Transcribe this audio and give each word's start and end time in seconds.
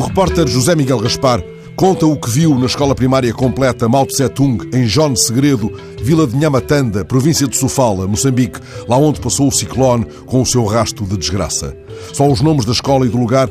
repórter 0.00 0.46
José 0.46 0.74
Miguel 0.74 0.98
Gaspar 0.98 1.42
conta 1.76 2.06
o 2.06 2.16
que 2.18 2.30
viu 2.30 2.58
na 2.58 2.66
escola 2.66 2.94
primária 2.94 3.32
completa 3.32 3.88
Mao 3.88 4.06
Tse 4.06 4.28
Tung, 4.30 4.58
em 4.74 4.84
John 4.86 5.14
Segredo, 5.14 5.72
vila 6.02 6.26
de 6.26 6.36
Nhamatanda, 6.36 7.04
província 7.04 7.46
de 7.46 7.56
Sofala, 7.56 8.06
Moçambique, 8.06 8.60
lá 8.88 8.96
onde 8.96 9.20
passou 9.20 9.48
o 9.48 9.52
ciclone 9.52 10.06
com 10.26 10.42
o 10.42 10.46
seu 10.46 10.64
rasto 10.64 11.04
de 11.04 11.16
desgraça. 11.16 11.76
Só 12.12 12.26
os 12.26 12.40
nomes 12.40 12.64
da 12.64 12.72
escola 12.72 13.06
e 13.06 13.08
do 13.08 13.18
lugar 13.18 13.48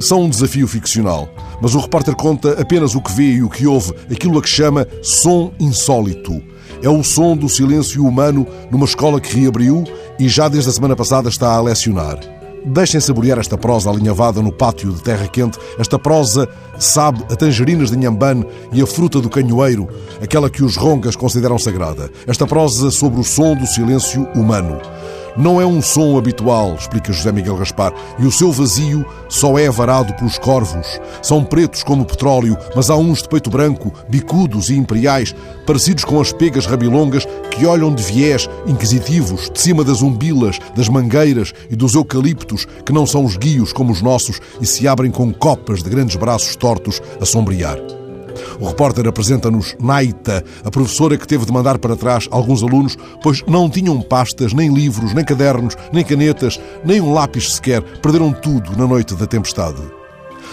são 0.00 0.22
um 0.22 0.28
desafio 0.28 0.66
ficcional, 0.66 1.28
mas 1.62 1.74
o 1.74 1.78
repórter 1.78 2.14
conta 2.14 2.60
apenas 2.60 2.94
o 2.94 3.00
que 3.00 3.12
vê 3.12 3.32
e 3.34 3.42
o 3.42 3.50
que 3.50 3.66
ouve, 3.66 3.92
aquilo 4.10 4.38
a 4.38 4.42
que 4.42 4.48
chama 4.48 4.86
som 5.02 5.52
insólito. 5.60 6.42
É 6.82 6.88
o 6.88 7.02
som 7.02 7.36
do 7.36 7.48
silêncio 7.48 8.04
humano 8.04 8.46
numa 8.70 8.86
escola 8.86 9.20
que 9.20 9.38
reabriu 9.38 9.84
e 10.18 10.28
já 10.28 10.48
desde 10.48 10.70
a 10.70 10.72
semana 10.72 10.96
passada 10.96 11.28
está 11.28 11.54
a 11.54 11.60
lecionar. 11.60 12.39
Deixem 12.64 13.00
saborear 13.00 13.38
esta 13.38 13.56
prosa 13.56 13.90
alinhavada 13.90 14.42
no 14.42 14.52
pátio 14.52 14.92
de 14.92 15.02
terra 15.02 15.26
quente. 15.26 15.58
Esta 15.78 15.98
prosa 15.98 16.48
sabe 16.78 17.24
a 17.30 17.36
tangerinas 17.36 17.90
de 17.90 17.96
Nhambane 17.96 18.46
e 18.72 18.82
a 18.82 18.86
fruta 18.86 19.20
do 19.20 19.30
canhoeiro, 19.30 19.88
aquela 20.22 20.50
que 20.50 20.62
os 20.62 20.76
rongas 20.76 21.16
consideram 21.16 21.58
sagrada. 21.58 22.10
Esta 22.26 22.46
prosa 22.46 22.90
sobre 22.90 23.20
o 23.20 23.24
som 23.24 23.54
do 23.54 23.66
silêncio 23.66 24.28
humano. 24.34 24.78
Não 25.36 25.60
é 25.60 25.66
um 25.66 25.80
som 25.80 26.18
habitual, 26.18 26.74
explica 26.74 27.12
José 27.12 27.30
Miguel 27.32 27.56
Gaspar, 27.56 27.92
e 28.18 28.26
o 28.26 28.32
seu 28.32 28.50
vazio 28.50 29.04
só 29.28 29.58
é 29.58 29.70
varado 29.70 30.12
pelos 30.14 30.38
corvos. 30.38 31.00
São 31.22 31.44
pretos 31.44 31.82
como 31.82 32.04
petróleo, 32.04 32.56
mas 32.74 32.90
há 32.90 32.96
uns 32.96 33.22
de 33.22 33.28
peito 33.28 33.50
branco, 33.50 33.92
bicudos 34.08 34.70
e 34.70 34.76
imperiais, 34.76 35.34
parecidos 35.66 36.04
com 36.04 36.20
as 36.20 36.32
pegas 36.32 36.66
rabilongas 36.66 37.26
que 37.50 37.66
olham 37.66 37.94
de 37.94 38.02
viés, 38.02 38.48
inquisitivos, 38.66 39.50
de 39.50 39.60
cima 39.60 39.84
das 39.84 40.02
umbilas, 40.02 40.58
das 40.74 40.88
mangueiras 40.88 41.52
e 41.70 41.76
dos 41.76 41.94
eucaliptos, 41.94 42.66
que 42.84 42.92
não 42.92 43.06
são 43.06 43.24
os 43.24 43.36
guios 43.36 43.72
como 43.72 43.92
os 43.92 44.02
nossos 44.02 44.40
e 44.60 44.66
se 44.66 44.88
abrem 44.88 45.10
com 45.10 45.32
copas 45.32 45.82
de 45.82 45.90
grandes 45.90 46.16
braços 46.16 46.56
tortos 46.56 47.00
a 47.20 47.24
sombrear. 47.24 47.99
O 48.58 48.66
repórter 48.66 49.06
apresenta-nos 49.06 49.76
Naita, 49.80 50.44
a 50.64 50.70
professora 50.70 51.16
que 51.16 51.26
teve 51.26 51.46
de 51.46 51.52
mandar 51.52 51.78
para 51.78 51.96
trás 51.96 52.26
alguns 52.30 52.62
alunos, 52.62 52.96
pois 53.22 53.42
não 53.46 53.68
tinham 53.70 54.00
pastas, 54.00 54.52
nem 54.52 54.72
livros, 54.72 55.14
nem 55.14 55.24
cadernos, 55.24 55.76
nem 55.92 56.04
canetas, 56.04 56.60
nem 56.84 57.00
um 57.00 57.12
lápis 57.12 57.54
sequer. 57.54 57.82
Perderam 57.82 58.32
tudo 58.32 58.76
na 58.76 58.86
noite 58.86 59.14
da 59.14 59.26
tempestade. 59.26 59.80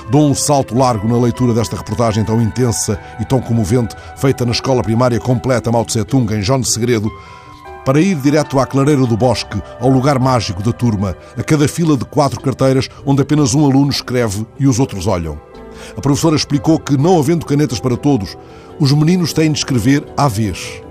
Dou 0.09 0.29
um 0.29 0.33
salto 0.33 0.77
largo 0.77 1.07
na 1.07 1.17
leitura 1.17 1.53
desta 1.53 1.75
reportagem 1.75 2.23
tão 2.23 2.41
intensa 2.41 2.99
e 3.19 3.25
tão 3.25 3.41
comovente, 3.41 3.95
feita 4.15 4.45
na 4.45 4.51
escola 4.51 4.81
primária 4.81 5.19
completa 5.19 5.71
Mao 5.71 5.83
Tse 5.83 6.03
Tung, 6.05 6.33
em 6.33 6.41
João 6.41 6.61
de 6.61 6.69
Segredo, 6.69 7.11
para 7.83 8.01
ir 8.01 8.15
direto 8.15 8.59
à 8.59 8.65
clareira 8.65 9.05
do 9.05 9.15
bosque, 9.15 9.61
ao 9.79 9.89
lugar 9.89 10.19
mágico 10.19 10.61
da 10.61 10.73
turma, 10.73 11.15
a 11.37 11.43
cada 11.43 11.67
fila 11.67 11.95
de 11.95 12.03
quatro 12.03 12.39
carteiras 12.41 12.89
onde 13.05 13.21
apenas 13.21 13.53
um 13.53 13.65
aluno 13.65 13.89
escreve 13.89 14.45
e 14.59 14.67
os 14.67 14.79
outros 14.79 15.07
olham. 15.07 15.46
A 15.95 16.01
professora 16.01 16.35
explicou 16.35 16.79
que, 16.79 16.97
não 16.97 17.19
havendo 17.19 17.45
canetas 17.45 17.79
para 17.79 17.95
todos, 17.95 18.37
os 18.79 18.91
meninos 18.91 19.33
têm 19.33 19.51
de 19.51 19.59
escrever 19.59 20.05
à 20.17 20.27
vez. 20.27 20.81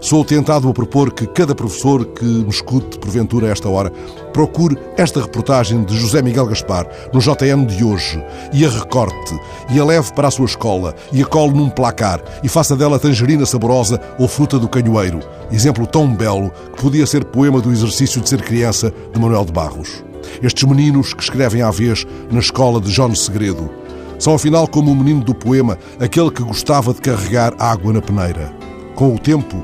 Sou 0.00 0.24
tentado 0.24 0.68
a 0.68 0.72
propor 0.74 1.12
que 1.12 1.26
cada 1.26 1.54
professor 1.54 2.04
que 2.04 2.24
me 2.24 2.48
escute, 2.48 2.98
porventura, 2.98 3.48
a 3.48 3.50
esta 3.50 3.68
hora, 3.68 3.90
procure 4.32 4.76
esta 4.96 5.20
reportagem 5.20 5.82
de 5.84 5.96
José 5.96 6.20
Miguel 6.22 6.46
Gaspar 6.46 6.86
no 7.12 7.20
JM 7.20 7.64
de 7.66 7.82
hoje 7.82 8.22
e 8.52 8.64
a 8.64 8.68
recorte 8.68 9.34
e 9.70 9.80
a 9.80 9.84
leve 9.84 10.12
para 10.12 10.28
a 10.28 10.30
sua 10.30 10.44
escola 10.44 10.94
e 11.12 11.22
a 11.22 11.26
cole 11.26 11.54
num 11.54 11.70
placar 11.70 12.22
e 12.42 12.48
faça 12.48 12.76
dela 12.76 12.98
tangerina 12.98 13.46
saborosa 13.46 14.00
ou 14.18 14.28
fruta 14.28 14.58
do 14.58 14.68
canhoeiro. 14.68 15.20
Exemplo 15.50 15.86
tão 15.86 16.14
belo 16.14 16.50
que 16.74 16.82
podia 16.82 17.06
ser 17.06 17.24
poema 17.24 17.60
do 17.60 17.72
exercício 17.72 18.20
de 18.20 18.28
ser 18.28 18.42
criança 18.42 18.92
de 19.12 19.18
Manuel 19.18 19.44
de 19.44 19.52
Barros. 19.52 20.04
Estes 20.42 20.64
meninos 20.64 21.14
que 21.14 21.22
escrevem 21.22 21.62
à 21.62 21.70
vez 21.70 22.06
na 22.30 22.40
escola 22.40 22.80
de 22.80 22.90
João 22.90 23.14
Segredo 23.14 23.70
são 24.18 24.34
afinal 24.34 24.66
como 24.66 24.92
o 24.92 24.96
menino 24.96 25.22
do 25.22 25.34
poema, 25.34 25.78
aquele 26.00 26.30
que 26.30 26.42
gostava 26.42 26.92
de 26.92 27.00
carregar 27.00 27.54
água 27.58 27.92
na 27.92 28.00
peneira. 28.00 28.52
Com 28.94 29.14
o 29.14 29.18
tempo, 29.18 29.62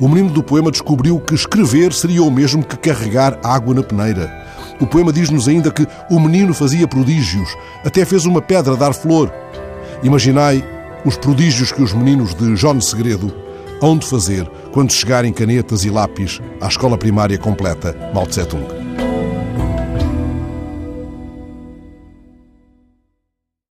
o 0.00 0.08
menino 0.08 0.30
do 0.30 0.42
poema 0.42 0.70
descobriu 0.70 1.20
que 1.20 1.34
escrever 1.34 1.92
seria 1.92 2.22
o 2.22 2.30
mesmo 2.30 2.64
que 2.64 2.76
carregar 2.76 3.38
água 3.42 3.74
na 3.74 3.82
peneira. 3.82 4.44
O 4.80 4.86
poema 4.86 5.12
diz-nos 5.12 5.48
ainda 5.48 5.70
que 5.70 5.86
o 6.10 6.18
menino 6.18 6.52
fazia 6.52 6.88
prodígios, 6.88 7.48
até 7.84 8.04
fez 8.04 8.26
uma 8.26 8.42
pedra 8.42 8.76
dar 8.76 8.92
flor. 8.92 9.32
Imaginai 10.02 10.64
os 11.04 11.16
prodígios 11.16 11.70
que 11.70 11.82
os 11.82 11.92
meninos 11.92 12.34
de 12.34 12.56
João 12.56 12.80
Segredo 12.80 13.32
hão 13.80 13.96
de 13.96 14.06
fazer 14.06 14.48
quando 14.72 14.92
chegarem 14.92 15.32
canetas 15.32 15.84
e 15.84 15.90
lápis 15.90 16.40
à 16.60 16.68
escola 16.68 16.98
primária 16.98 17.38
completa 17.38 17.96
Mao 18.12 18.26
Tung. 18.26 18.83